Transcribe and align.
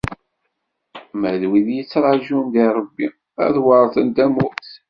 Ma 1.19 1.31
d 1.39 1.43
wid 1.49 1.67
yettraǧun 1.75 2.45
deg 2.53 2.69
Rebbi, 2.77 3.07
ad 3.45 3.55
weṛten 3.63 4.07
tamurt. 4.15 4.67